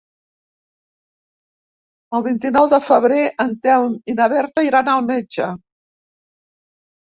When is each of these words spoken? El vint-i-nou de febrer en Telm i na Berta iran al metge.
El 2.17 2.23
vint-i-nou 2.29 2.71
de 2.73 2.81
febrer 2.87 3.21
en 3.47 3.55
Telm 3.67 3.95
i 4.15 4.17
na 4.23 4.29
Berta 4.35 4.67
iran 4.73 4.93
al 4.97 5.07
metge. 5.13 5.55